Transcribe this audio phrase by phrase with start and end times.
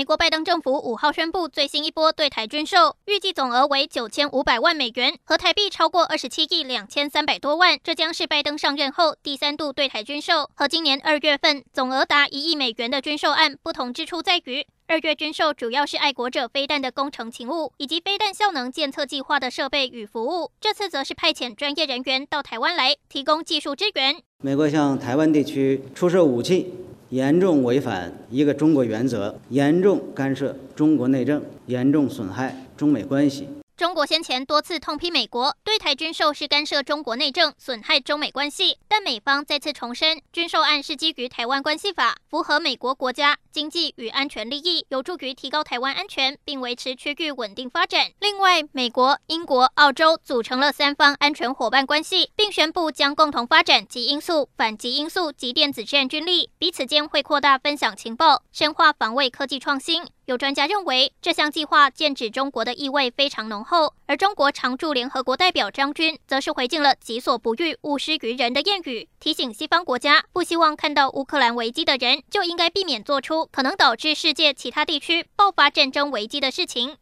[0.00, 7.78] 美国拜登政府五号宣布最新一波对台军售，预计总额为九千五百万美元，和台币超过二十七亿两千三百多万。
[7.84, 24.16] 这将是拜登上任后第三度对台军售，和今年二月份总额达一亿美元的军售案不同之处在于，二月军售主要是爱国者飞弹的工程勤务以及飞弹效能监测计划的设备与服务，这次则是派遣专业人员到台湾来提供技术支援。
[24.42, 26.72] 美国向台湾地区出售武器，
[27.10, 33.46] 严重违反一个中国原则，严重干涉中国内政，严重损害中美关系。
[33.80, 48.10] 中国先前多次痛批美国对台军售是干涉中国内政、损害中美关系，但美方再次重申，军售案是基于《台湾关系法》，符合美国国家经济与安全利益，有助于提高台湾安全，并维持区域稳定发展。
[48.20, 60.04] 另外，美国、英国、澳洲组成了三方安全伙伴关系，并宣布将共同发展极音速、反极音速及电子战军力，彼此间会扩大分享情报，深化防卫科技创新。
[60.30, 76.96] 有专家认为，这项计划剑指中国的意味非常浓厚，而中国常驻联合国代表张军则是回敬了“己所不欲，勿施于人”的谚语，提醒西方国家不希望看到乌克兰危机的人，就应该避免做出可能导致世界其他地区爆发战争危机的事情。